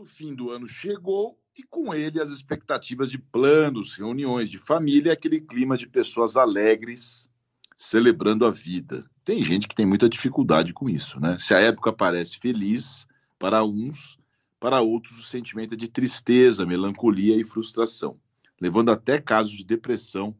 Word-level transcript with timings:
o 0.00 0.06
fim 0.06 0.34
do 0.34 0.50
ano 0.50 0.66
chegou 0.66 1.38
e 1.56 1.62
com 1.62 1.92
ele 1.92 2.22
as 2.22 2.30
expectativas 2.30 3.10
de 3.10 3.18
planos, 3.18 3.94
reuniões 3.94 4.48
de 4.48 4.56
família, 4.56 5.12
aquele 5.12 5.40
clima 5.40 5.76
de 5.76 5.86
pessoas 5.86 6.38
alegres 6.38 7.30
celebrando 7.76 8.46
a 8.46 8.50
vida. 8.50 9.04
Tem 9.22 9.44
gente 9.44 9.68
que 9.68 9.74
tem 9.74 9.84
muita 9.84 10.08
dificuldade 10.08 10.72
com 10.72 10.88
isso, 10.88 11.20
né? 11.20 11.36
Se 11.38 11.54
a 11.54 11.58
época 11.58 11.92
parece 11.92 12.38
feliz 12.38 13.06
para 13.38 13.62
uns, 13.62 14.18
para 14.58 14.80
outros 14.80 15.18
o 15.18 15.22
sentimento 15.22 15.74
é 15.74 15.76
de 15.76 15.88
tristeza, 15.88 16.64
melancolia 16.64 17.36
e 17.36 17.44
frustração, 17.44 18.18
levando 18.58 18.90
até 18.90 19.20
casos 19.20 19.52
de 19.52 19.64
depressão 19.64 20.34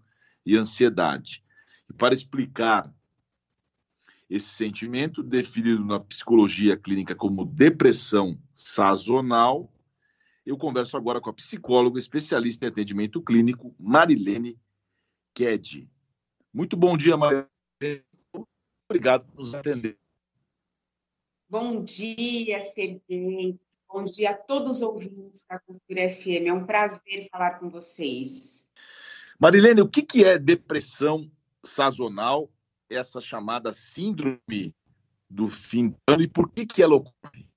e 0.45 0.57
ansiedade. 0.57 1.45
E 1.89 1.93
para 1.93 2.15
explicar 2.15 2.91
esse 4.31 4.51
sentimento, 4.51 5.25
definido 5.25 5.85
na 5.85 5.99
psicologia 5.99 6.77
clínica 6.77 7.17
como 7.17 7.45
depressão 7.45 8.41
sazonal, 8.55 9.69
eu 10.47 10.57
converso 10.57 10.97
agora 10.97 11.21
com 11.21 11.29
a 11.29 11.35
psicóloga 11.35 11.99
especialista 11.99 12.65
em 12.65 12.69
atendimento 12.69 13.21
clínico, 13.21 13.75
Marilene 13.79 14.57
Ked. 15.35 15.91
Muito 16.55 16.77
bom 16.77 16.97
dia, 16.97 17.17
Marilene. 17.17 17.49
Obrigado 18.89 19.27
por 19.27 19.41
nos 19.41 19.53
atender. 19.53 19.99
Bom 21.49 21.83
dia, 21.83 22.61
CB. 22.61 23.59
Bom 23.89 24.05
dia 24.05 24.31
a 24.31 24.37
todos 24.37 24.77
os 24.77 24.83
ouvintes 24.83 25.45
da 25.45 25.59
Cultura 25.59 26.09
FM. 26.09 26.47
É 26.47 26.53
um 26.53 26.65
prazer 26.65 27.29
falar 27.29 27.59
com 27.59 27.69
vocês. 27.69 28.71
Marilene, 29.41 29.81
o 29.81 29.89
que 29.89 30.25
é 30.25 30.39
depressão 30.39 31.29
sazonal, 31.65 32.49
essa 32.91 33.21
chamada 33.21 33.73
síndrome 33.73 34.75
do 35.29 35.49
fim 35.49 35.89
do 35.89 35.97
ano, 36.09 36.23
e 36.23 36.29
por 36.29 36.51
que, 36.51 36.67
que 36.67 36.83
ela 36.83 36.97
ocorre? 36.97 37.49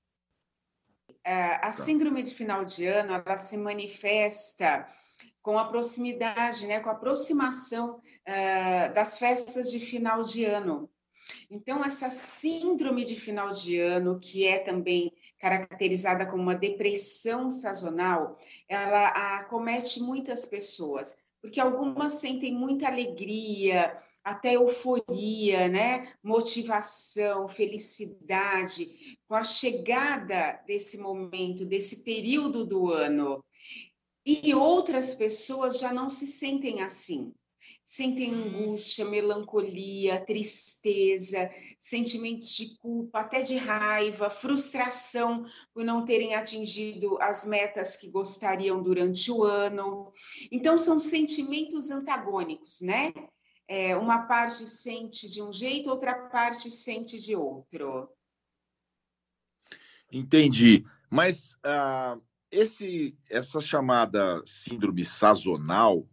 É, 1.25 1.65
a 1.65 1.71
síndrome 1.71 2.21
de 2.21 2.35
final 2.35 2.65
de 2.65 2.85
ano, 2.85 3.13
ela 3.13 3.37
se 3.37 3.57
manifesta 3.57 4.85
com 5.41 5.57
a 5.57 5.65
proximidade, 5.65 6.67
né, 6.67 6.79
com 6.79 6.89
a 6.89 6.93
aproximação 6.93 7.95
uh, 7.97 8.93
das 8.93 9.17
festas 9.17 9.71
de 9.71 9.79
final 9.79 10.23
de 10.23 10.45
ano. 10.45 10.89
Então, 11.49 11.83
essa 11.83 12.09
síndrome 12.09 13.05
de 13.05 13.15
final 13.15 13.51
de 13.51 13.79
ano, 13.79 14.19
que 14.19 14.45
é 14.45 14.59
também 14.59 15.13
caracterizada 15.39 16.25
como 16.25 16.41
uma 16.41 16.55
depressão 16.55 17.49
sazonal, 17.51 18.37
ela 18.67 19.37
acomete 19.37 20.01
muitas 20.01 20.45
pessoas, 20.45 21.23
porque 21.43 21.59
algumas 21.59 22.13
sentem 22.13 22.53
muita 22.53 22.87
alegria, 22.87 23.93
até 24.23 24.55
euforia, 24.55 25.67
né? 25.67 26.09
motivação, 26.23 27.49
felicidade, 27.49 28.87
com 29.27 29.35
a 29.35 29.43
chegada 29.43 30.63
desse 30.65 30.99
momento, 30.99 31.65
desse 31.65 32.05
período 32.05 32.63
do 32.63 32.89
ano. 32.89 33.43
E 34.25 34.55
outras 34.55 35.13
pessoas 35.15 35.79
já 35.79 35.91
não 35.91 36.09
se 36.09 36.25
sentem 36.25 36.81
assim 36.81 37.33
sentem 37.83 38.33
angústia, 38.33 39.03
melancolia, 39.03 40.23
tristeza, 40.23 41.51
sentimentos 41.77 42.55
de 42.55 42.77
culpa, 42.77 43.19
até 43.19 43.41
de 43.41 43.57
raiva, 43.57 44.29
frustração 44.29 45.45
por 45.73 45.83
não 45.83 46.05
terem 46.05 46.33
atingido 46.33 47.17
as 47.21 47.45
metas 47.45 47.97
que 47.97 48.09
gostariam 48.09 48.81
durante 48.81 49.29
o 49.29 49.43
ano. 49.43 50.11
Então, 50.49 50.77
são 50.77 50.97
sentimentos 50.97 51.91
antagônicos, 51.91 52.79
né? 52.81 53.11
É, 53.67 53.95
uma 53.95 54.27
parte 54.27 54.67
sente 54.67 55.29
de 55.29 55.41
um 55.41 55.51
jeito, 55.51 55.89
outra 55.89 56.29
parte 56.29 56.71
sente 56.71 57.19
de 57.19 57.35
outro. 57.35 58.09
Entendi. 60.11 60.85
Mas 61.09 61.55
uh, 61.65 62.21
esse, 62.51 63.17
essa 63.29 63.59
chamada 63.59 64.41
síndrome 64.45 65.03
sazonal, 65.03 66.07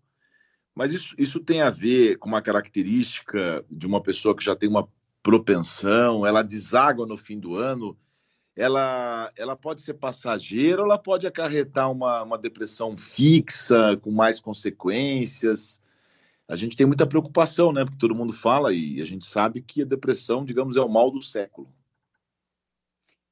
mas 0.81 0.95
isso, 0.95 1.15
isso 1.19 1.41
tem 1.41 1.61
a 1.61 1.69
ver 1.69 2.17
com 2.17 2.27
uma 2.27 2.41
característica 2.41 3.63
de 3.71 3.87
uma 3.87 4.01
pessoa 4.01 4.35
que 4.35 4.43
já 4.43 4.57
tem 4.57 4.67
uma 4.67 4.89
propensão, 5.23 6.25
ela 6.25 6.41
deságua 6.41 7.07
no 7.07 7.19
fim 7.19 7.39
do 7.39 7.55
ano, 7.57 7.95
ela, 8.57 9.31
ela 9.37 9.55
pode 9.55 9.83
ser 9.83 9.93
passageira 9.93 10.81
ou 10.81 10.87
ela 10.87 10.97
pode 10.97 11.27
acarretar 11.27 11.93
uma, 11.93 12.23
uma 12.23 12.39
depressão 12.39 12.97
fixa, 12.97 13.99
com 14.01 14.11
mais 14.11 14.41
consequências. 14.41 15.83
A 16.49 16.57
gente 16.57 16.75
tem 16.79 16.87
muita 16.87 17.07
preocupação, 17.07 17.75
né? 17.75 17.85
Porque 17.85 17.99
todo 17.99 18.15
mundo 18.15 18.33
fala 18.33 18.73
e 18.73 19.03
a 19.03 19.05
gente 19.05 19.27
sabe 19.27 19.61
que 19.61 19.83
a 19.83 19.85
depressão, 19.85 20.47
digamos, 20.47 20.79
é 20.79 20.81
o 20.81 20.89
mal 20.89 21.11
do 21.11 21.21
século. 21.21 21.71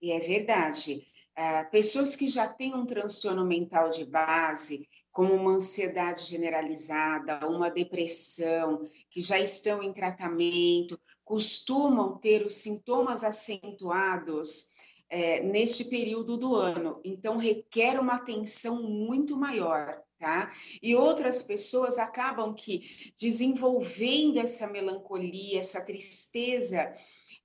E 0.02 0.12
é 0.12 0.20
verdade. 0.20 1.06
Uh, 1.38 1.70
pessoas 1.70 2.14
que 2.14 2.28
já 2.28 2.46
têm 2.46 2.74
um 2.74 2.84
transtorno 2.84 3.46
mental 3.46 3.88
de 3.88 4.04
base, 4.04 4.86
como 5.12 5.34
uma 5.34 5.52
ansiedade 5.52 6.24
generalizada, 6.24 7.46
uma 7.48 7.70
depressão, 7.70 8.84
que 9.10 9.20
já 9.20 9.38
estão 9.38 9.82
em 9.82 9.92
tratamento, 9.92 10.98
costumam 11.24 12.16
ter 12.18 12.44
os 12.44 12.54
sintomas 12.54 13.24
acentuados 13.24 14.74
é, 15.10 15.42
neste 15.42 15.84
período 15.86 16.36
do 16.36 16.54
ano. 16.54 17.00
Então, 17.04 17.36
requer 17.36 17.98
uma 18.00 18.14
atenção 18.14 18.82
muito 18.82 19.36
maior. 19.36 20.02
Tá? 20.18 20.50
E 20.82 20.96
outras 20.96 21.42
pessoas 21.42 21.96
acabam 21.96 22.52
que 22.52 23.12
desenvolvendo 23.16 24.38
essa 24.40 24.66
melancolia, 24.66 25.60
essa 25.60 25.84
tristeza 25.84 26.90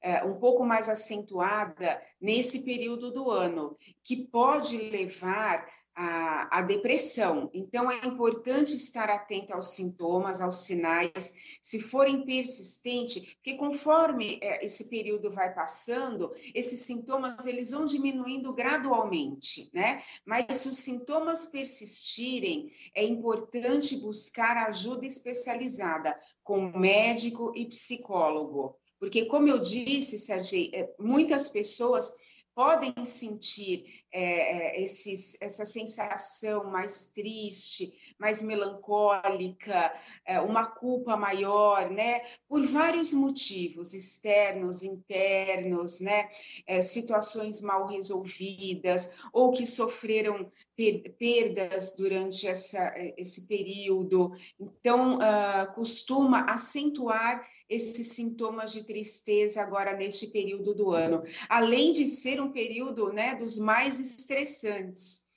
é, 0.02 0.24
um 0.26 0.40
pouco 0.40 0.66
mais 0.66 0.90
acentuada 0.90 2.02
nesse 2.20 2.66
período 2.66 3.12
do 3.12 3.30
ano, 3.30 3.78
que 4.04 4.28
pode 4.28 4.76
levar 4.90 5.66
a, 5.96 6.60
a, 6.60 6.62
depressão. 6.62 7.50
Então, 7.54 7.90
é 7.90 8.06
importante 8.06 8.76
estar 8.76 9.10
atento 9.10 9.54
aos 9.54 9.76
sintomas, 9.76 10.42
aos 10.42 10.66
sinais, 10.66 11.58
se 11.62 11.80
forem 11.80 12.26
persistentes, 12.26 13.34
porque 13.36 13.56
conforme 13.56 14.40
é, 14.42 14.66
esse 14.66 14.90
período 14.90 15.32
vai 15.32 15.54
passando, 15.54 16.32
esses 16.54 16.82
sintomas 16.82 17.46
eles 17.46 17.72
vão 17.72 17.86
diminuindo 17.86 18.54
gradualmente, 18.54 19.70
né? 19.74 20.02
Mas 20.26 20.58
se 20.58 20.70
os 20.70 20.78
sintomas 20.78 21.46
persistirem, 21.46 22.72
é 22.96 23.04
importante 23.04 23.98
buscar 23.98 24.58
ajuda 24.68 25.06
especializada 25.06 26.18
com 26.44 26.78
médico 26.78 27.54
e 27.56 27.66
psicólogo. 27.66 28.76
Porque, 29.00 29.26
como 29.26 29.48
eu 29.48 29.60
disse, 29.60 30.18
Sérgio, 30.18 30.70
é, 30.74 30.90
muitas 30.98 31.50
pessoas 31.50 32.14
podem 32.56 32.94
sentir 33.06 34.03
é, 34.14 34.78
é, 34.78 34.82
esses, 34.82 35.42
essa 35.42 35.66
sensação 35.66 36.66
mais 36.66 37.08
triste, 37.08 37.92
mais 38.20 38.44
melancólica, 38.44 39.92
é, 40.24 40.40
uma 40.40 40.68
culpa 40.68 41.18
maior, 41.18 41.90
né? 41.90 42.22
Por 42.48 42.64
vários 42.64 43.12
motivos 43.12 43.96
externos, 43.96 44.84
internos, 44.84 46.00
né? 46.00 46.30
É, 46.68 46.80
situações 46.84 47.60
mal 47.62 47.88
resolvidas 47.88 49.18
ou 49.34 49.52
que 49.52 49.66
sofreram 49.66 50.52
per 50.76 51.16
perdas 51.18 51.96
durante 51.96 52.48
essa, 52.48 52.94
esse 53.18 53.48
período. 53.48 54.32
Então, 54.60 55.16
uh, 55.18 55.74
costuma 55.74 56.42
acentuar 56.42 57.44
esses 57.70 58.08
sintomas 58.08 58.72
de 58.72 58.84
tristeza 58.84 59.62
agora 59.62 59.96
neste 59.96 60.28
período 60.28 60.74
do 60.74 60.92
ano, 60.92 61.24
além 61.50 61.92
de 61.92 62.08
ser 62.08 62.42
um 62.42 62.52
período 62.52 63.12
né, 63.12 63.36
dos 63.36 63.58
mais 63.58 64.00
estressantes. 64.04 65.32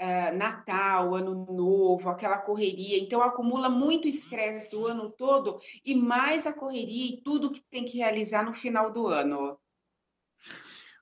Uh, 0.00 0.34
Natal, 0.34 1.14
Ano 1.14 1.44
Novo, 1.52 2.08
aquela 2.08 2.38
correria. 2.38 2.98
Então, 2.98 3.20
acumula 3.20 3.68
muito 3.68 4.08
estresse 4.08 4.70
do 4.70 4.86
ano 4.86 5.10
todo 5.10 5.60
e 5.84 5.94
mais 5.94 6.46
a 6.46 6.54
correria 6.54 7.14
e 7.14 7.20
tudo 7.22 7.50
que 7.50 7.60
tem 7.60 7.84
que 7.84 7.98
realizar 7.98 8.42
no 8.42 8.54
final 8.54 8.90
do 8.90 9.08
ano. 9.08 9.58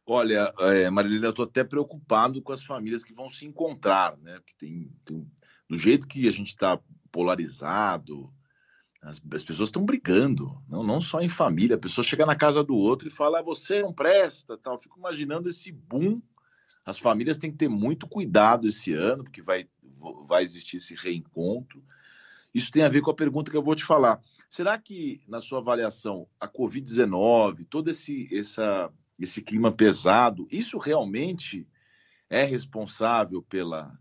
Olha, 0.04 0.52
é, 0.58 0.90
Marilena, 0.90 1.26
eu 1.26 1.30
estou 1.30 1.44
até 1.44 1.62
preocupado 1.62 2.42
com 2.42 2.52
as 2.52 2.64
famílias 2.64 3.04
que 3.04 3.12
vão 3.12 3.28
se 3.28 3.46
encontrar, 3.46 4.16
né? 4.16 4.40
Porque 4.40 4.54
tem, 4.58 4.90
tem 5.04 5.30
do 5.68 5.76
jeito 5.76 6.08
que 6.08 6.26
a 6.26 6.32
gente 6.32 6.48
está 6.48 6.80
polarizado, 7.12 8.32
as, 9.02 9.20
as 9.32 9.44
pessoas 9.44 9.68
estão 9.68 9.84
brigando, 9.84 10.60
não, 10.68 10.82
não 10.82 11.00
só 11.00 11.20
em 11.20 11.28
família. 11.28 11.76
A 11.76 11.80
pessoa 11.80 12.04
chega 12.04 12.26
na 12.26 12.34
casa 12.34 12.64
do 12.64 12.74
outro 12.74 13.06
e 13.06 13.10
fala: 13.10 13.40
ah, 13.40 13.42
você 13.42 13.82
não 13.82 13.92
presta, 13.92 14.56
tal. 14.58 14.78
fico 14.78 14.98
imaginando 14.98 15.48
esse 15.48 15.70
boom. 15.70 16.20
As 16.88 16.98
famílias 16.98 17.36
têm 17.36 17.52
que 17.52 17.58
ter 17.58 17.68
muito 17.68 18.08
cuidado 18.08 18.66
esse 18.66 18.94
ano, 18.94 19.22
porque 19.22 19.42
vai, 19.42 19.68
vai 20.26 20.42
existir 20.42 20.78
esse 20.78 20.94
reencontro. 20.94 21.84
Isso 22.54 22.72
tem 22.72 22.82
a 22.82 22.88
ver 22.88 23.02
com 23.02 23.10
a 23.10 23.14
pergunta 23.14 23.50
que 23.50 23.56
eu 23.58 23.62
vou 23.62 23.74
te 23.74 23.84
falar. 23.84 24.22
Será 24.48 24.78
que, 24.78 25.20
na 25.28 25.38
sua 25.38 25.58
avaliação, 25.58 26.26
a 26.40 26.48
Covid-19, 26.48 27.66
todo 27.68 27.90
esse, 27.90 28.26
essa, 28.34 28.90
esse 29.20 29.42
clima 29.42 29.70
pesado, 29.70 30.48
isso 30.50 30.78
realmente 30.78 31.68
é 32.30 32.42
responsável 32.42 33.42
pela, 33.42 33.94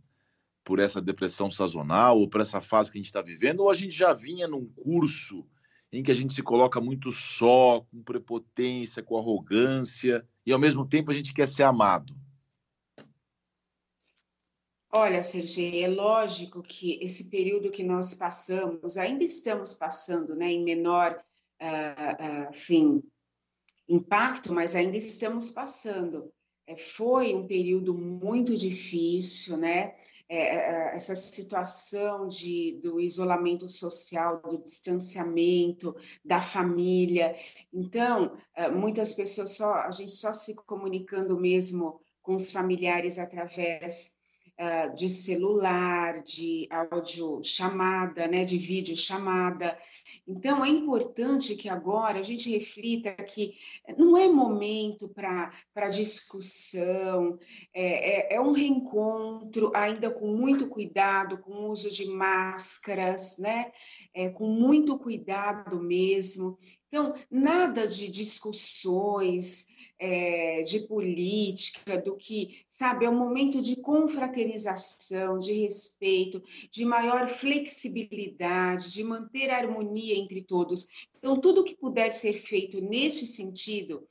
por 0.63 0.79
essa 0.79 1.01
depressão 1.01 1.51
sazonal 1.51 2.17
ou 2.17 2.29
por 2.29 2.39
essa 2.39 2.61
fase 2.61 2.89
que 2.89 2.97
a 2.97 3.01
gente 3.01 3.07
está 3.07 3.21
vivendo, 3.21 3.63
ou 3.63 3.69
a 3.69 3.75
gente 3.75 3.93
já 3.93 4.13
vinha 4.13 4.47
num 4.47 4.65
curso 4.65 5.45
em 5.91 6.01
que 6.01 6.11
a 6.11 6.15
gente 6.15 6.33
se 6.33 6.41
coloca 6.41 6.79
muito 6.79 7.11
só, 7.11 7.81
com 7.91 8.01
prepotência, 8.01 9.03
com 9.03 9.17
arrogância, 9.17 10.25
e 10.45 10.53
ao 10.53 10.59
mesmo 10.59 10.87
tempo 10.87 11.11
a 11.11 11.13
gente 11.13 11.33
quer 11.33 11.49
ser 11.49 11.63
amado? 11.63 12.15
Olha, 14.91 15.21
Sergei, 15.21 15.83
é 15.83 15.87
lógico 15.87 16.63
que 16.63 16.97
esse 17.01 17.29
período 17.29 17.69
que 17.69 17.83
nós 17.83 18.13
passamos, 18.13 18.97
ainda 18.97 19.23
estamos 19.23 19.73
passando, 19.73 20.35
né, 20.35 20.51
em 20.51 20.63
menor, 20.63 21.21
uh, 21.61 22.49
uh, 22.49 23.03
impacto, 23.87 24.53
mas 24.53 24.75
ainda 24.75 24.97
estamos 24.97 25.49
passando. 25.49 26.31
É, 26.65 26.75
foi 26.75 27.33
um 27.33 27.47
período 27.47 27.93
muito 27.93 28.55
difícil, 28.55 29.55
né? 29.55 29.93
É, 30.27 30.37
é, 30.37 30.55
é, 30.55 30.95
essa 30.95 31.15
situação 31.15 32.27
de, 32.27 32.79
do 32.83 32.99
isolamento 32.99 33.69
social, 33.69 34.41
do 34.41 34.61
distanciamento 34.61 35.95
da 36.25 36.41
família. 36.41 37.35
Então, 37.71 38.35
é, 38.53 38.69
muitas 38.69 39.13
pessoas 39.13 39.51
só, 39.51 39.73
a 39.75 39.91
gente 39.91 40.11
só 40.11 40.33
se 40.33 40.55
comunicando 40.65 41.39
mesmo 41.39 42.01
com 42.21 42.35
os 42.35 42.51
familiares 42.51 43.17
através 43.17 44.16
uh, 44.59 44.93
de 44.93 45.09
celular, 45.09 46.21
de 46.21 46.67
áudio 46.69 47.41
chamada, 47.43 48.27
né, 48.27 48.43
de 48.43 48.57
vídeo 48.57 48.95
chamada. 48.95 49.77
Então, 50.27 50.63
é 50.63 50.69
importante 50.69 51.55
que 51.55 51.69
agora 51.69 52.19
a 52.19 52.23
gente 52.23 52.49
reflita 52.49 53.13
que 53.13 53.53
não 53.97 54.17
é 54.17 54.27
momento 54.27 55.07
para 55.07 55.89
discussão, 55.89 57.39
é, 57.73 58.33
é, 58.33 58.35
é, 58.35 58.41
um 58.41 58.51
reencontro, 58.51 59.71
ainda 59.73 60.09
com 60.11 60.27
muito 60.27 60.67
cuidado, 60.67 61.37
com 61.37 61.51
o 61.51 61.69
uso 61.69 61.89
de 61.89 62.05
máscaras, 62.07 63.37
né? 63.37 63.71
É, 64.13 64.29
com 64.29 64.47
muito 64.47 64.97
cuidado 64.97 65.81
mesmo. 65.81 66.57
Então, 66.87 67.13
nada 67.29 67.87
de 67.87 68.09
discussões, 68.09 69.76
é, 69.99 70.61
de 70.61 70.81
política, 70.81 71.97
do 71.97 72.15
que, 72.15 72.63
sabe, 72.69 73.05
é 73.05 73.09
um 73.09 73.17
momento 73.17 73.61
de 73.61 73.77
confraternização, 73.77 75.39
de 75.39 75.53
respeito, 75.53 76.41
de 76.71 76.85
maior 76.85 77.27
flexibilidade, 77.27 78.91
de 78.91 79.03
manter 79.03 79.49
a 79.49 79.57
harmonia 79.57 80.15
entre 80.15 80.43
todos. 80.43 80.87
Então, 81.17 81.39
tudo 81.39 81.63
que 81.63 81.75
puder 81.75 82.11
ser 82.11 82.33
feito 82.33 82.79
neste 82.81 83.25
sentido, 83.25 84.05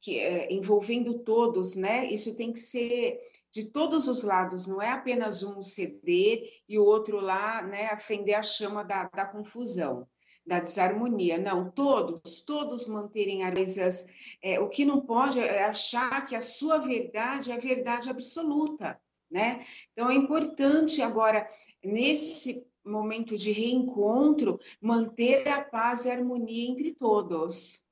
que, 0.00 0.18
é, 0.18 0.52
envolvendo 0.52 1.20
todos, 1.20 1.76
né, 1.76 2.10
isso 2.10 2.36
tem 2.36 2.52
que 2.52 2.60
ser 2.60 3.18
de 3.52 3.70
todos 3.70 4.06
os 4.06 4.22
lados, 4.22 4.66
não 4.66 4.80
é 4.80 4.90
apenas 4.90 5.42
um 5.42 5.62
ceder 5.62 6.42
e 6.68 6.78
o 6.78 6.84
outro 6.84 7.20
lá, 7.20 7.62
né, 7.62 7.86
acender 7.86 8.34
a 8.34 8.42
chama 8.42 8.84
da, 8.84 9.04
da 9.08 9.26
confusão 9.26 10.06
da 10.48 10.60
desarmonia. 10.60 11.38
Não, 11.38 11.70
todos, 11.70 12.40
todos 12.40 12.88
manterem 12.88 13.44
as. 13.44 14.08
É, 14.42 14.58
o 14.58 14.68
que 14.68 14.84
não 14.84 15.02
pode 15.02 15.38
é 15.38 15.64
achar 15.64 16.26
que 16.26 16.34
a 16.34 16.40
sua 16.40 16.78
verdade 16.78 17.52
é 17.52 17.54
a 17.54 17.60
verdade 17.60 18.08
absoluta, 18.08 18.98
né? 19.30 19.64
Então 19.92 20.10
é 20.10 20.14
importante 20.14 21.02
agora, 21.02 21.46
nesse 21.84 22.66
momento 22.82 23.36
de 23.36 23.52
reencontro, 23.52 24.58
manter 24.80 25.46
a 25.48 25.62
paz 25.62 26.06
e 26.06 26.10
a 26.10 26.14
harmonia 26.14 26.70
entre 26.70 26.94
todos. 26.94 27.86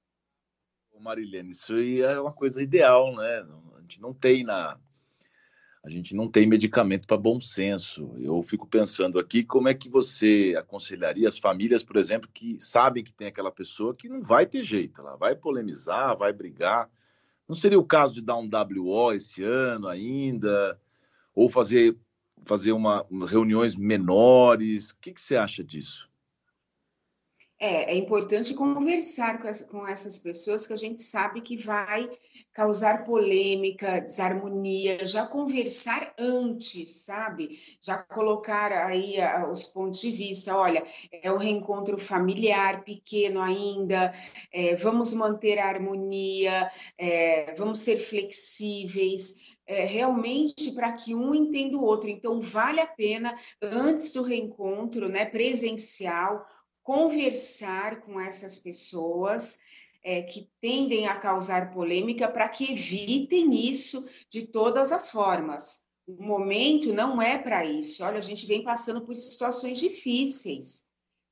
Marilene, 0.98 1.50
isso 1.50 1.74
é 1.76 2.18
uma 2.18 2.32
coisa 2.32 2.62
ideal, 2.62 3.14
né? 3.14 3.46
A 3.76 3.80
gente 3.82 4.00
não 4.00 4.14
tem 4.14 4.42
na, 4.42 4.80
a 5.86 5.88
gente 5.88 6.16
não 6.16 6.26
tem 6.26 6.48
medicamento 6.48 7.06
para 7.06 7.16
bom 7.16 7.40
senso. 7.40 8.12
Eu 8.18 8.42
fico 8.42 8.66
pensando 8.66 9.20
aqui 9.20 9.44
como 9.44 9.68
é 9.68 9.74
que 9.74 9.88
você 9.88 10.52
aconselharia 10.58 11.28
as 11.28 11.38
famílias, 11.38 11.84
por 11.84 11.96
exemplo, 11.96 12.28
que 12.34 12.56
sabem 12.58 13.04
que 13.04 13.12
tem 13.12 13.28
aquela 13.28 13.52
pessoa 13.52 13.94
que 13.94 14.08
não 14.08 14.20
vai 14.20 14.46
ter 14.46 14.64
jeito, 14.64 15.00
ela 15.00 15.14
vai 15.16 15.36
polemizar, 15.36 16.18
vai 16.18 16.32
brigar. 16.32 16.90
Não 17.48 17.54
seria 17.54 17.78
o 17.78 17.84
caso 17.84 18.14
de 18.14 18.20
dar 18.20 18.36
um 18.36 18.50
WO 18.50 19.12
esse 19.12 19.44
ano 19.44 19.86
ainda, 19.86 20.76
ou 21.32 21.48
fazer 21.48 21.96
fazer 22.44 22.72
uma, 22.72 23.06
reuniões 23.28 23.76
menores? 23.76 24.90
O 24.90 24.98
que, 24.98 25.12
que 25.12 25.20
você 25.20 25.36
acha 25.36 25.62
disso? 25.62 26.05
É, 27.58 27.92
é 27.92 27.96
importante 27.96 28.52
conversar 28.52 29.40
com, 29.40 29.48
essa, 29.48 29.66
com, 29.68 29.86
essas 29.88 30.18
pessoas 30.18 30.66
que 30.66 30.74
a 30.74 30.76
gente 30.76 31.00
sabe 31.00 31.40
que 31.40 31.56
vai 31.56 32.06
causar 32.52 33.02
polêmica, 33.02 34.02
desarmonia, 34.02 35.06
já 35.06 35.26
conversar 35.26 36.14
antes, 36.18 37.04
sabe? 37.04 37.58
Já 37.80 37.96
colocar 37.96 38.72
aí 38.72 39.18
a, 39.18 39.50
os 39.50 39.64
pontos 39.64 40.00
de 40.00 40.10
vista. 40.10 40.54
Olha, 40.54 40.84
é 41.10 41.32
o 41.32 41.38
reencontro 41.38 41.96
familiar 41.96 42.84
pequeno 42.84 43.40
ainda, 43.40 44.12
é, 44.52 44.76
vamos 44.76 45.14
manter 45.14 45.58
a 45.58 45.68
harmonia, 45.68 46.70
é, 46.98 47.54
vamos 47.54 47.78
ser 47.78 47.98
flexíveis. 47.98 49.56
É, 49.68 49.84
realmente 49.84 50.70
para 50.76 50.92
que 50.92 51.12
um 51.12 51.34
entenda 51.34 51.76
o 51.76 51.82
outro. 51.82 52.08
Então, 52.08 52.40
vale 52.40 52.80
a 52.80 52.86
pena, 52.86 53.36
antes 53.60 54.12
do 54.12 54.22
reencontro 54.22 55.08
né, 55.08 55.24
presencial, 55.24 56.46
conversar 56.86 58.02
com 58.02 58.20
essas 58.20 58.60
pessoas 58.60 59.58
é, 60.04 60.22
que 60.22 60.48
tendem 60.60 61.08
a 61.08 61.16
causar 61.16 61.74
polêmica 61.74 62.28
para 62.28 62.48
que 62.48 62.70
evitem 62.70 63.68
isso 63.68 64.08
de 64.30 64.46
todas 64.46 64.92
as 64.92 65.10
formas. 65.10 65.88
O 66.06 66.22
momento 66.22 66.94
não 66.94 67.20
é 67.20 67.36
para 67.36 67.64
isso. 67.64 68.04
Olha, 68.04 68.18
a 68.18 68.22
gente 68.22 68.46
vem 68.46 68.62
passando 68.62 69.04
por 69.04 69.16
situações 69.16 69.80
difíceis. 69.80 70.85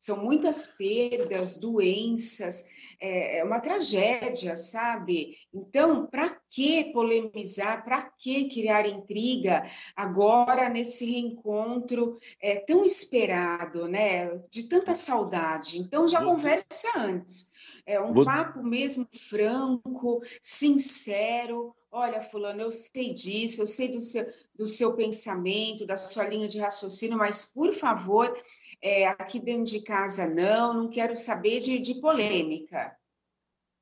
São 0.04 0.22
muitas 0.22 0.66
perdas, 0.66 1.56
doenças, 1.56 2.68
é, 3.00 3.38
é 3.38 3.44
uma 3.44 3.58
tragédia, 3.58 4.54
sabe? 4.54 5.34
Então, 5.50 6.06
para 6.06 6.38
que 6.50 6.92
polemizar, 6.92 7.82
para 7.82 8.02
que 8.02 8.50
criar 8.50 8.86
intriga 8.86 9.64
agora 9.96 10.68
nesse 10.68 11.06
reencontro 11.06 12.18
é, 12.38 12.56
tão 12.56 12.84
esperado, 12.84 13.88
né? 13.88 14.38
De 14.50 14.64
tanta 14.64 14.94
saudade. 14.94 15.78
Então, 15.78 16.06
já 16.06 16.20
Você... 16.20 16.26
conversa 16.26 16.88
antes. 16.98 17.54
É 17.86 17.98
um 17.98 18.12
Você... 18.12 18.26
papo 18.26 18.62
mesmo 18.62 19.08
franco, 19.10 20.20
sincero. 20.38 21.74
Olha, 21.90 22.20
fulano, 22.20 22.60
eu 22.60 22.70
sei 22.70 23.14
disso, 23.14 23.62
eu 23.62 23.66
sei 23.66 23.88
do 23.88 24.02
seu, 24.02 24.26
do 24.54 24.66
seu 24.66 24.96
pensamento, 24.96 25.86
da 25.86 25.96
sua 25.96 26.28
linha 26.28 26.46
de 26.46 26.58
raciocínio, 26.58 27.16
mas, 27.16 27.46
por 27.54 27.72
favor, 27.72 28.36
é, 28.84 29.06
aqui 29.06 29.40
dentro 29.40 29.64
de 29.64 29.80
casa 29.80 30.28
não, 30.28 30.74
não 30.74 30.90
quero 30.90 31.16
saber 31.16 31.58
de, 31.60 31.78
de 31.78 31.94
polêmica. 31.94 32.94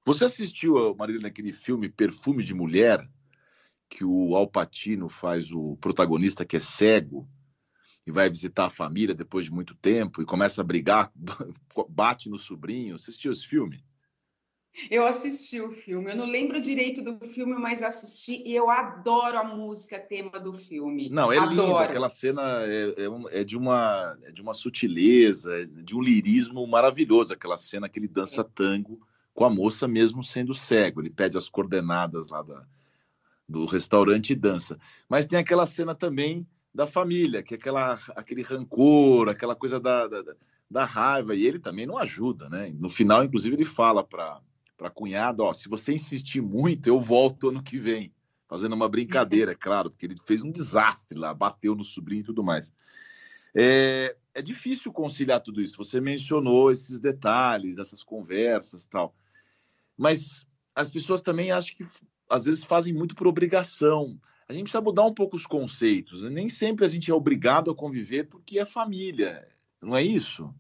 Você 0.07 0.25
assistiu, 0.25 0.95
Marília, 0.95 1.23
naquele 1.23 1.53
filme 1.53 1.89
Perfume 1.89 2.45
de 2.45 2.55
Mulher, 2.55 3.05
que 3.91 4.05
o 4.05 4.37
Alpatino 4.37 5.09
faz 5.09 5.51
o 5.51 5.77
protagonista 5.79 6.45
que 6.45 6.57
é 6.57 6.61
cego 6.61 7.29
e 8.07 8.13
vai 8.13 8.31
visitar 8.31 8.67
a 8.67 8.71
família 8.71 9.13
depois 9.13 9.47
de 9.47 9.53
muito 9.53 9.75
tempo 9.75 10.23
e 10.23 10.25
começa 10.25 10.61
a 10.61 10.65
brigar, 10.65 11.13
bate 11.91 12.31
no 12.31 12.39
sobrinho. 12.39 12.97
Você 12.97 13.11
assistiu 13.11 13.33
esse 13.33 13.47
filme? 13.47 13.85
Eu 14.91 15.07
assisti 15.07 15.61
o 15.61 15.71
filme, 15.71 16.11
eu 16.11 16.17
não 16.17 16.25
lembro 16.25 16.61
direito 16.61 17.03
do 17.03 17.25
filme, 17.27 17.55
mas 17.55 17.83
eu 17.83 17.89
assisti 17.89 18.43
e 18.49 18.55
eu 18.55 18.71
adoro 18.71 19.39
a 19.39 19.45
música 19.45 19.99
tema 19.99 20.41
do 20.41 20.53
filme. 20.53 21.11
Não, 21.11 21.31
é 21.31 21.39
adoro. 21.39 21.55
linda, 21.55 21.81
aquela 21.81 22.09
cena 22.09 22.43
é, 22.65 22.95
é, 22.97 23.41
é, 23.41 23.45
de 23.45 23.57
uma, 23.57 24.17
é 24.23 24.33
de 24.33 24.41
uma 24.41 24.55
sutileza, 24.55 25.55
é 25.61 25.67
de 25.67 25.95
um 25.95 26.01
lirismo 26.01 26.67
maravilhoso, 26.67 27.33
aquela 27.35 27.59
cena 27.59 27.89
que 27.89 27.99
ele 27.99 28.09
dança 28.09 28.41
é. 28.41 28.47
tango 28.55 29.01
com 29.35 29.45
a 29.45 29.51
moça 29.51 29.89
mesmo 29.89 30.23
sendo 30.23 30.55
cego, 30.55 31.01
ele 31.01 31.11
pede 31.11 31.37
as 31.37 31.49
coordenadas 31.49 32.29
lá 32.29 32.43
da, 32.43 32.65
do 33.49 33.65
restaurante 33.67 34.31
e 34.31 34.37
dança. 34.37 34.79
Mas 35.09 35.27
tem 35.27 35.39
aquela 35.39 35.67
cena 35.67 35.95
também 35.95 36.47
da 36.75 36.87
família, 36.87 37.43
que 37.43 37.55
é 37.55 37.57
aquela, 37.57 37.99
aquele 38.17 38.43
rancor, 38.43 39.29
aquela 39.29 39.55
coisa 39.55 39.79
da, 39.79 40.07
da, 40.07 40.23
da 40.71 40.85
raiva, 40.85 41.35
e 41.35 41.47
ele 41.47 41.59
também 41.59 41.87
não 41.87 41.99
ajuda, 41.99 42.49
né? 42.49 42.73
No 42.79 42.89
final, 42.89 43.25
inclusive, 43.25 43.57
ele 43.57 43.65
fala 43.65 44.03
para 44.03 44.41
para 44.83 44.89
a 44.89 44.93
cunhada, 44.93 45.45
ó, 45.45 45.53
se 45.53 45.69
você 45.69 45.95
insistir 45.95 46.41
muito, 46.41 46.89
eu 46.89 46.99
volto 46.99 47.51
ano 47.51 47.63
que 47.63 47.79
vem. 47.79 48.13
Fazendo 48.49 48.75
uma 48.75 48.89
brincadeira, 48.89 49.53
é 49.53 49.55
claro, 49.55 49.91
porque 49.91 50.07
ele 50.07 50.17
fez 50.27 50.43
um 50.43 50.51
desastre 50.51 51.17
lá, 51.17 51.33
bateu 51.33 51.77
no 51.77 51.85
sobrinho 51.85 52.23
e 52.23 52.25
tudo 52.25 52.43
mais. 52.43 52.75
É, 53.55 54.17
é 54.35 54.43
difícil 54.43 54.93
conciliar 54.93 55.41
tudo 55.41 55.63
isso. 55.63 55.77
Você 55.77 56.01
mencionou 56.01 56.73
esses 56.73 56.99
detalhes, 56.99 57.79
essas 57.79 58.03
conversas 58.03 58.85
tal. 58.85 59.15
Mas 59.97 60.49
as 60.75 60.91
pessoas 60.91 61.21
também 61.21 61.53
acham 61.53 61.77
que 61.77 61.85
às 62.29 62.47
vezes 62.47 62.65
fazem 62.65 62.93
muito 62.93 63.15
por 63.15 63.29
obrigação. 63.29 64.19
A 64.49 64.53
gente 64.53 64.65
precisa 64.65 64.83
mudar 64.83 65.07
um 65.07 65.15
pouco 65.15 65.37
os 65.37 65.47
conceitos. 65.47 66.25
Nem 66.25 66.49
sempre 66.49 66.85
a 66.85 66.89
gente 66.89 67.09
é 67.09 67.15
obrigado 67.15 67.71
a 67.71 67.75
conviver 67.75 68.25
porque 68.25 68.59
é 68.59 68.65
família. 68.65 69.47
Não 69.81 69.97
é 69.97 70.03
isso? 70.03 70.53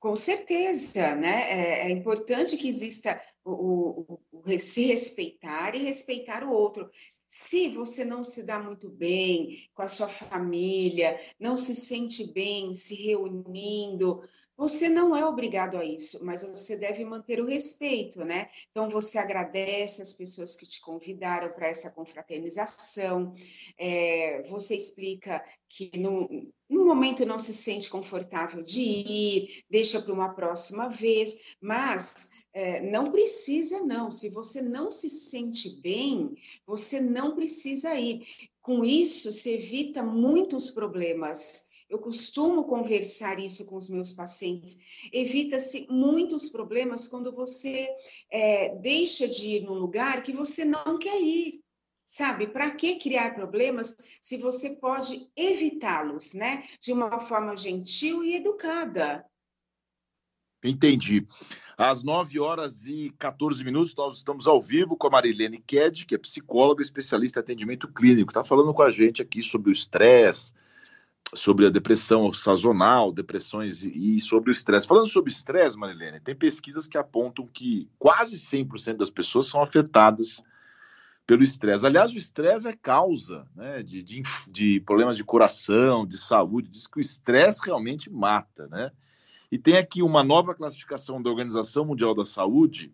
Com 0.00 0.16
certeza, 0.16 1.14
né? 1.14 1.42
É, 1.50 1.86
é 1.86 1.90
importante 1.90 2.56
que 2.56 2.66
exista 2.66 3.20
o, 3.44 4.14
o, 4.14 4.20
o, 4.32 4.58
se 4.58 4.86
respeitar 4.86 5.74
e 5.74 5.84
respeitar 5.84 6.42
o 6.42 6.50
outro. 6.50 6.90
Se 7.26 7.68
você 7.68 8.02
não 8.02 8.24
se 8.24 8.44
dá 8.44 8.58
muito 8.58 8.88
bem 8.88 9.68
com 9.74 9.82
a 9.82 9.88
sua 9.88 10.08
família, 10.08 11.20
não 11.38 11.54
se 11.54 11.76
sente 11.76 12.32
bem 12.32 12.72
se 12.72 12.94
reunindo, 12.94 14.22
Você 14.60 14.90
não 14.90 15.16
é 15.16 15.24
obrigado 15.24 15.78
a 15.78 15.84
isso, 15.86 16.22
mas 16.22 16.42
você 16.42 16.76
deve 16.76 17.02
manter 17.02 17.40
o 17.40 17.46
respeito, 17.46 18.22
né? 18.26 18.50
Então, 18.70 18.90
você 18.90 19.16
agradece 19.16 20.02
as 20.02 20.12
pessoas 20.12 20.54
que 20.54 20.68
te 20.68 20.82
convidaram 20.82 21.50
para 21.54 21.66
essa 21.66 21.90
confraternização, 21.90 23.32
é, 23.78 24.42
você 24.50 24.76
explica 24.76 25.42
que 25.66 25.90
no, 25.98 26.28
no 26.68 26.84
momento 26.84 27.24
não 27.24 27.38
se 27.38 27.54
sente 27.54 27.88
confortável 27.88 28.62
de 28.62 28.80
ir, 28.82 29.64
deixa 29.70 29.98
para 29.98 30.12
uma 30.12 30.34
próxima 30.34 30.90
vez, 30.90 31.56
mas 31.58 32.28
é, 32.52 32.82
não 32.82 33.10
precisa, 33.10 33.80
não. 33.86 34.10
Se 34.10 34.28
você 34.28 34.60
não 34.60 34.90
se 34.90 35.08
sente 35.08 35.80
bem, 35.80 36.34
você 36.66 37.00
não 37.00 37.34
precisa 37.34 37.94
ir. 37.94 38.26
Com 38.60 38.84
isso, 38.84 39.32
se 39.32 39.54
evita 39.54 40.02
muitos 40.02 40.68
problemas 40.68 41.69
eu 41.90 41.98
costumo 41.98 42.64
conversar 42.64 43.40
isso 43.40 43.66
com 43.66 43.76
os 43.76 43.88
meus 43.88 44.12
pacientes. 44.12 44.78
Evita-se 45.12 45.88
muitos 45.90 46.48
problemas 46.48 47.08
quando 47.08 47.32
você 47.32 47.88
é, 48.30 48.76
deixa 48.76 49.26
de 49.26 49.56
ir 49.56 49.62
num 49.64 49.74
lugar 49.74 50.22
que 50.22 50.32
você 50.32 50.64
não 50.64 50.96
quer 50.98 51.20
ir. 51.20 51.60
Sabe, 52.06 52.46
para 52.46 52.70
que 52.72 52.96
criar 52.96 53.34
problemas 53.34 53.96
se 54.20 54.36
você 54.36 54.70
pode 54.76 55.28
evitá-los, 55.36 56.34
né? 56.34 56.64
De 56.80 56.92
uma 56.92 57.20
forma 57.20 57.56
gentil 57.56 58.24
e 58.24 58.34
educada. 58.34 59.24
Entendi. 60.62 61.26
Às 61.78 62.02
9 62.02 62.38
horas 62.40 62.86
e 62.86 63.10
14 63.18 63.64
minutos, 63.64 63.94
nós 63.94 64.16
estamos 64.18 64.46
ao 64.46 64.60
vivo 64.60 64.96
com 64.96 65.06
a 65.06 65.10
Marilene 65.10 65.62
Ked, 65.64 66.04
que 66.04 66.14
é 66.14 66.18
psicóloga 66.18 66.82
especialista 66.82 67.38
em 67.38 67.42
atendimento 67.42 67.88
clínico. 67.88 68.30
Está 68.30 68.44
falando 68.44 68.74
com 68.74 68.82
a 68.82 68.90
gente 68.90 69.22
aqui 69.22 69.40
sobre 69.40 69.70
o 69.70 69.72
estresse, 69.72 70.52
sobre 71.34 71.66
a 71.66 71.70
depressão 71.70 72.32
sazonal, 72.32 73.12
depressões 73.12 73.84
e 73.84 74.20
sobre 74.20 74.50
o 74.50 74.52
estresse. 74.52 74.86
Falando 74.86 75.06
sobre 75.06 75.30
estresse, 75.30 75.78
Marilene, 75.78 76.20
tem 76.20 76.34
pesquisas 76.34 76.86
que 76.86 76.98
apontam 76.98 77.46
que 77.46 77.88
quase 77.98 78.36
100% 78.36 78.96
das 78.96 79.10
pessoas 79.10 79.46
são 79.46 79.62
afetadas 79.62 80.42
pelo 81.26 81.44
estresse. 81.44 81.86
Aliás, 81.86 82.12
o 82.12 82.18
estresse 82.18 82.66
é 82.66 82.72
causa 82.74 83.46
né, 83.54 83.82
de, 83.82 84.02
de, 84.02 84.22
de, 84.48 84.80
problemas 84.80 85.16
de 85.16 85.22
coração, 85.22 86.04
de 86.04 86.18
saúde. 86.18 86.68
Diz 86.68 86.86
que 86.86 86.98
o 86.98 87.00
estresse 87.00 87.64
realmente 87.64 88.10
mata, 88.10 88.66
né? 88.66 88.90
E 89.52 89.58
tem 89.58 89.76
aqui 89.76 90.02
uma 90.02 90.22
nova 90.22 90.54
classificação 90.54 91.20
da 91.20 91.28
Organização 91.28 91.84
Mundial 91.84 92.14
da 92.14 92.24
Saúde 92.24 92.92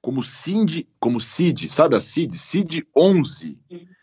como 0.00 0.22
CID, 0.22 0.88
como 1.00 1.20
CID, 1.20 1.68
sabe 1.68 1.96
a 1.96 2.00
CID? 2.00 2.36
CID 2.38 2.88
11. 2.96 3.58
Uhum 3.68 3.97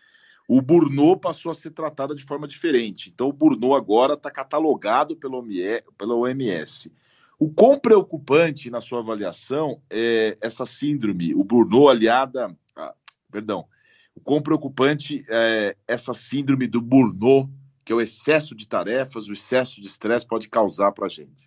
o 0.47 0.61
Burnout 0.61 1.21
passou 1.21 1.51
a 1.51 1.55
ser 1.55 1.71
tratada 1.71 2.13
de 2.13 2.23
forma 2.23 2.47
diferente. 2.47 3.09
Então, 3.13 3.27
o 3.27 3.33
Burnout 3.33 3.75
agora 3.75 4.13
está 4.13 4.29
catalogado 4.29 5.15
pela 5.15 6.15
OMS. 6.15 6.91
O 7.37 7.49
quão 7.49 7.79
preocupante 7.79 8.69
na 8.69 8.79
sua 8.79 8.99
avaliação 8.99 9.81
é 9.89 10.37
essa 10.41 10.65
síndrome, 10.65 11.33
o 11.35 11.43
Burnout 11.43 11.89
aliada. 11.89 12.55
Ah, 12.75 12.93
perdão. 13.31 13.65
O 14.15 14.21
quão 14.21 14.41
preocupante 14.41 15.25
é 15.27 15.75
essa 15.87 16.13
síndrome 16.13 16.67
do 16.67 16.79
Burnout, 16.79 17.51
que 17.83 17.91
é 17.91 17.95
o 17.95 18.01
excesso 18.01 18.55
de 18.55 18.67
tarefas, 18.67 19.27
o 19.27 19.33
excesso 19.33 19.81
de 19.81 19.87
estresse 19.87 20.25
pode 20.25 20.47
causar 20.47 20.91
para 20.93 21.07
a 21.07 21.09
gente? 21.09 21.44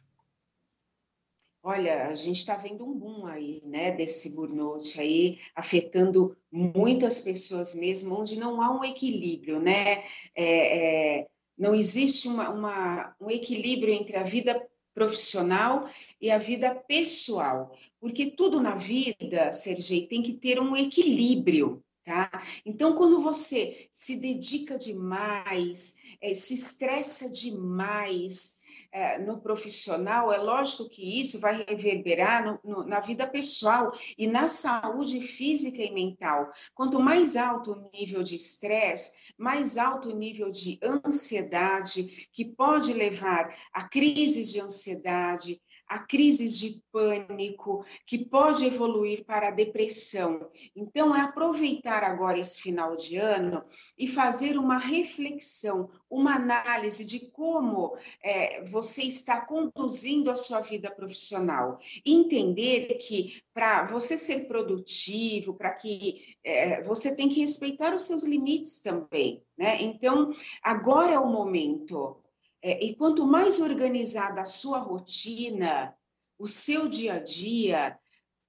Olha, 1.62 2.06
a 2.06 2.14
gente 2.14 2.38
está 2.38 2.54
vendo 2.54 2.84
um 2.84 2.94
boom 2.96 3.26
aí, 3.26 3.60
né, 3.66 3.90
desse 3.90 4.34
burnout 4.34 5.00
aí, 5.00 5.38
afetando 5.54 6.36
muitas 6.50 7.20
pessoas 7.20 7.74
mesmo, 7.74 8.18
onde 8.18 8.38
não 8.38 8.62
há 8.62 8.70
um 8.70 8.84
equilíbrio, 8.84 9.60
né? 9.60 10.04
É, 10.34 11.18
é, 11.18 11.26
não 11.58 11.74
existe 11.74 12.28
uma, 12.28 12.48
uma, 12.50 13.16
um 13.20 13.28
equilíbrio 13.28 13.92
entre 13.92 14.16
a 14.16 14.22
vida 14.22 14.64
profissional 14.94 15.88
e 16.20 16.30
a 16.30 16.38
vida 16.38 16.74
pessoal, 16.74 17.76
porque 18.00 18.30
tudo 18.30 18.60
na 18.60 18.74
vida, 18.74 19.52
Sergei, 19.52 20.06
tem 20.06 20.22
que 20.22 20.34
ter 20.34 20.60
um 20.60 20.76
equilíbrio, 20.76 21.84
tá? 22.04 22.30
Então, 22.64 22.94
quando 22.94 23.20
você 23.20 23.88
se 23.92 24.16
dedica 24.20 24.78
demais, 24.78 26.02
é, 26.20 26.32
se 26.32 26.54
estressa 26.54 27.30
demais, 27.30 28.57
é, 28.90 29.18
no 29.18 29.40
profissional, 29.40 30.32
é 30.32 30.38
lógico 30.38 30.88
que 30.88 31.20
isso 31.20 31.40
vai 31.40 31.64
reverberar 31.68 32.44
no, 32.44 32.60
no, 32.64 32.84
na 32.84 33.00
vida 33.00 33.26
pessoal 33.26 33.92
e 34.16 34.26
na 34.26 34.48
saúde 34.48 35.20
física 35.20 35.82
e 35.82 35.92
mental. 35.92 36.48
Quanto 36.74 37.00
mais 37.00 37.36
alto 37.36 37.72
o 37.72 37.90
nível 37.92 38.22
de 38.22 38.36
estresse, 38.36 39.32
mais 39.36 39.76
alto 39.76 40.10
o 40.10 40.16
nível 40.16 40.50
de 40.50 40.78
ansiedade, 40.82 42.28
que 42.32 42.44
pode 42.44 42.92
levar 42.92 43.54
a 43.72 43.88
crises 43.88 44.52
de 44.52 44.60
ansiedade, 44.60 45.60
a 45.88 45.98
crises 45.98 46.58
de 46.58 46.82
pânico, 46.92 47.84
que 48.04 48.18
pode 48.18 48.66
evoluir 48.66 49.24
para 49.24 49.48
a 49.48 49.52
depressão. 49.52 50.50
Então, 50.76 51.16
é 51.16 51.20
aproveitar 51.20 52.04
agora 52.04 52.38
esse 52.38 52.60
final 52.60 52.94
de 52.94 53.16
ano 53.16 53.64
e 53.98 54.06
fazer 54.06 54.58
uma 54.58 54.78
reflexão, 54.78 55.88
uma 56.10 56.34
análise 56.34 57.04
de 57.06 57.30
como 57.30 57.96
é, 58.22 58.62
você 58.64 59.02
está 59.02 59.40
conduzindo 59.40 60.30
a 60.30 60.34
sua 60.34 60.60
vida 60.60 60.90
profissional. 60.90 61.78
Entender 62.04 62.98
que 62.98 63.42
para 63.54 63.86
você 63.86 64.16
ser 64.18 64.46
produtivo, 64.46 65.54
para 65.54 65.72
que 65.72 66.36
é, 66.44 66.82
você 66.82 67.16
tem 67.16 67.28
que 67.28 67.40
respeitar 67.40 67.94
os 67.94 68.02
seus 68.02 68.22
limites 68.22 68.80
também. 68.80 69.42
Né? 69.56 69.82
Então, 69.82 70.30
agora 70.62 71.12
é 71.12 71.18
o 71.18 71.26
momento 71.26 72.16
é, 72.62 72.84
e 72.84 72.94
quanto 72.94 73.26
mais 73.26 73.60
organizada 73.60 74.42
a 74.42 74.46
sua 74.46 74.78
rotina, 74.78 75.94
o 76.38 76.46
seu 76.46 76.88
dia 76.88 77.14
a 77.14 77.20
dia, 77.20 77.98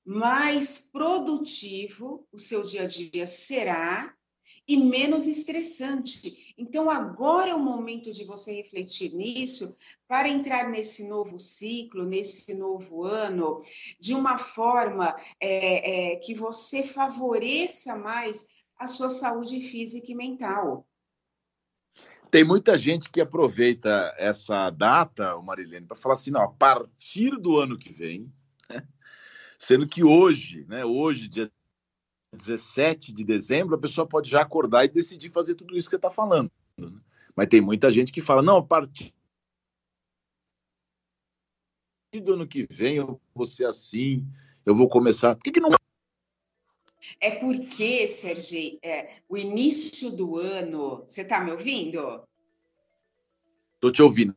mais 0.06 0.90
produtivo 0.92 2.28
o 2.32 2.40
seu 2.40 2.64
dia 2.64 2.84
a 2.84 2.88
dia 2.88 3.28
será 3.28 4.14
e 4.68 4.78
menos 4.78 5.28
estressante. 5.28 6.54
Então, 6.58 6.90
agora 6.90 7.50
é 7.50 7.56
o 7.56 7.60
momento 7.60 8.12
de 8.12 8.24
você 8.24 8.54
refletir 8.54 9.14
nisso 9.14 9.76
para 10.08 10.30
entrar 10.30 10.70
nesse 10.70 11.08
novo 11.08 11.40
ciclo, 11.40 12.06
nesse 12.06 12.54
novo 12.56 13.04
ano, 13.04 13.60
de 14.00 14.14
uma 14.14 14.38
forma 14.38 15.16
é, 15.40 16.14
é, 16.14 16.16
que 16.18 16.34
você 16.34 16.84
favoreça 16.84 17.96
mais 17.98 18.60
a 18.78 18.88
sua 18.88 19.10
saúde 19.10 19.60
física 19.62 20.12
e 20.12 20.16
mental. 20.16 20.88
Tem 22.32 22.44
muita 22.44 22.78
gente 22.78 23.10
que 23.10 23.20
aproveita 23.20 24.14
essa 24.18 24.70
data, 24.70 25.36
o 25.36 25.42
Marilene, 25.42 25.88
para 25.88 25.96
falar 25.96 26.14
assim, 26.14 26.30
não, 26.30 26.42
a 26.42 26.48
partir 26.48 27.32
do 27.32 27.58
ano 27.58 27.76
que 27.76 27.92
vem, 27.92 28.32
né? 28.70 28.88
sendo 29.58 29.88
que 29.88 30.04
hoje, 30.04 30.64
né, 30.68 30.86
hoje, 30.86 31.28
dia 31.28 31.52
17 32.32 33.12
de 33.12 33.24
dezembro, 33.24 33.76
a 33.76 33.80
pessoa 33.80 34.08
pode 34.08 34.30
já 34.30 34.42
acordar 34.42 34.86
e 34.86 34.90
decidir 34.90 35.30
fazer 35.30 35.56
tudo 35.56 35.76
isso 35.76 35.88
que 35.88 35.92
você 35.92 35.96
está 35.96 36.12
falando. 36.12 36.52
Né? 36.78 36.92
Mas 37.36 37.48
tem 37.48 37.62
muita 37.62 37.90
gente 37.90 38.12
que 38.12 38.22
fala, 38.22 38.44
não, 38.44 38.58
a 38.58 38.64
partir 38.64 39.14
do 42.24 42.34
ano 42.34 42.48
que 42.48 42.68
vem 42.70 42.98
eu 42.98 43.20
vou 43.34 43.46
ser 43.46 43.66
assim, 43.66 44.26
eu 44.66 44.76
vou 44.76 44.88
começar. 44.88 45.36
Por 45.36 45.44
que, 45.44 45.52
que 45.52 45.60
não 45.60 45.72
é 47.20 47.32
porque, 47.32 48.08
Sergi, 48.08 48.80
é, 48.84 49.22
o 49.28 49.38
início 49.38 50.12
do 50.16 50.38
ano. 50.38 51.04
Você 51.06 51.22
está 51.22 51.40
me 51.44 51.52
ouvindo? 51.52 52.24
Estou 53.76 53.92
te 53.92 54.02
ouvindo. 54.02 54.36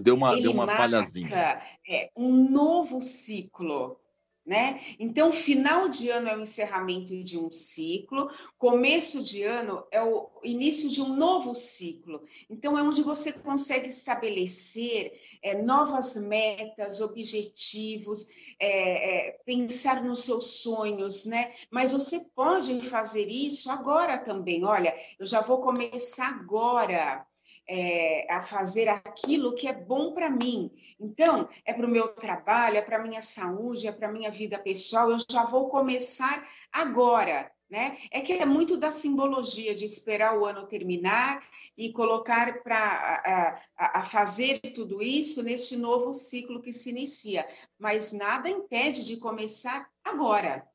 Deu 0.00 0.14
uma, 0.14 0.40
deu 0.40 0.52
uma 0.52 0.66
falhazinha. 0.66 1.60
É, 1.88 2.10
um 2.16 2.50
novo 2.50 3.00
ciclo 3.00 4.00
né? 4.48 4.80
Então, 4.98 5.30
final 5.30 5.90
de 5.90 6.08
ano 6.08 6.26
é 6.26 6.34
o 6.34 6.40
encerramento 6.40 7.14
de 7.22 7.38
um 7.38 7.50
ciclo, 7.50 8.30
começo 8.56 9.22
de 9.22 9.42
ano 9.42 9.86
é 9.90 10.02
o 10.02 10.30
início 10.42 10.88
de 10.88 11.02
um 11.02 11.14
novo 11.14 11.54
ciclo. 11.54 12.24
Então, 12.48 12.78
é 12.78 12.82
onde 12.82 13.02
você 13.02 13.30
consegue 13.30 13.88
estabelecer 13.88 15.12
é, 15.42 15.60
novas 15.60 16.16
metas, 16.16 17.02
objetivos, 17.02 18.26
é, 18.58 19.28
é, 19.28 19.32
pensar 19.44 20.02
nos 20.02 20.20
seus 20.20 20.62
sonhos, 20.62 21.26
né? 21.26 21.52
Mas 21.70 21.92
você 21.92 22.20
pode 22.34 22.80
fazer 22.80 23.26
isso 23.26 23.70
agora 23.70 24.16
também. 24.16 24.64
Olha, 24.64 24.96
eu 25.20 25.26
já 25.26 25.42
vou 25.42 25.60
começar 25.60 26.28
agora 26.28 27.27
é, 27.68 28.26
a 28.32 28.40
fazer 28.40 28.88
aquilo 28.88 29.54
que 29.54 29.68
é 29.68 29.72
bom 29.72 30.14
para 30.14 30.30
mim. 30.30 30.70
Então, 30.98 31.48
é 31.64 31.74
para 31.74 31.86
o 31.86 31.90
meu 31.90 32.08
trabalho, 32.08 32.78
é 32.78 32.82
para 32.82 32.98
a 32.98 33.02
minha 33.02 33.20
saúde, 33.20 33.86
é 33.86 33.92
para 33.92 34.08
a 34.08 34.12
minha 34.12 34.30
vida 34.30 34.58
pessoal, 34.58 35.10
eu 35.10 35.18
já 35.30 35.44
vou 35.44 35.68
começar 35.68 36.48
agora. 36.72 37.52
Né? 37.70 37.98
É 38.10 38.22
que 38.22 38.32
é 38.32 38.46
muito 38.46 38.78
da 38.78 38.90
simbologia 38.90 39.74
de 39.74 39.84
esperar 39.84 40.38
o 40.38 40.46
ano 40.46 40.66
terminar 40.66 41.46
e 41.76 41.92
colocar 41.92 42.62
para 42.62 43.60
a, 43.76 43.98
a, 44.00 44.04
fazer 44.04 44.58
tudo 44.74 45.02
isso 45.02 45.42
nesse 45.42 45.76
novo 45.76 46.14
ciclo 46.14 46.62
que 46.62 46.72
se 46.72 46.88
inicia, 46.88 47.46
mas 47.78 48.14
nada 48.14 48.48
impede 48.48 49.04
de 49.04 49.18
começar 49.18 49.86
agora. 50.02 50.66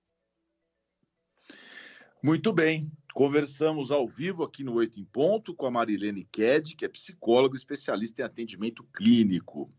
Muito 2.21 2.53
bem. 2.53 2.91
Conversamos 3.13 3.91
ao 3.91 4.07
vivo 4.07 4.43
aqui 4.43 4.63
no 4.63 4.73
Oito 4.73 4.99
em 4.99 5.05
Ponto 5.05 5.53
com 5.53 5.67
a 5.67 5.71
Marilene 5.71 6.27
Ked, 6.31 6.75
que 6.75 6.83
é 6.83 6.89
psicóloga 6.89 7.55
especialista 7.55 8.21
em 8.21 8.25
atendimento 8.25 8.83
clínico. 8.85 9.71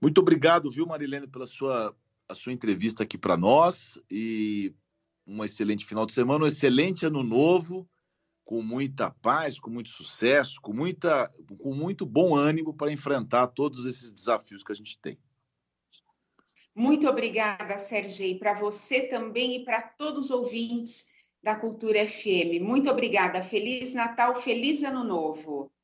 Muito 0.00 0.18
obrigado, 0.18 0.70
viu, 0.70 0.86
Marilene, 0.86 1.28
pela 1.28 1.46
sua, 1.46 1.94
a 2.26 2.34
sua 2.34 2.54
entrevista 2.54 3.02
aqui 3.02 3.18
para 3.18 3.36
nós 3.36 4.00
e 4.10 4.74
um 5.26 5.44
excelente 5.44 5.84
final 5.84 6.06
de 6.06 6.12
semana, 6.12 6.44
um 6.44 6.48
excelente 6.48 7.04
ano 7.04 7.22
novo, 7.22 7.86
com 8.46 8.62
muita 8.62 9.10
paz, 9.10 9.60
com 9.60 9.68
muito 9.68 9.90
sucesso, 9.90 10.58
com, 10.62 10.72
muita, 10.72 11.30
com 11.58 11.74
muito 11.74 12.06
bom 12.06 12.34
ânimo 12.34 12.72
para 12.72 12.90
enfrentar 12.90 13.48
todos 13.48 13.84
esses 13.84 14.10
desafios 14.10 14.62
que 14.62 14.72
a 14.72 14.74
gente 14.74 14.98
tem. 14.98 15.18
Muito 16.74 17.06
obrigada, 17.06 17.76
e 18.22 18.38
para 18.38 18.54
você 18.54 19.06
também 19.08 19.56
e 19.56 19.64
para 19.66 19.82
todos 19.82 20.26
os 20.26 20.30
ouvintes 20.30 21.17
da 21.42 21.54
Cultura 21.56 22.06
FM. 22.06 22.60
Muito 22.60 22.90
obrigada. 22.90 23.42
Feliz 23.42 23.94
Natal, 23.94 24.34
feliz 24.34 24.82
Ano 24.82 25.04
Novo. 25.04 25.70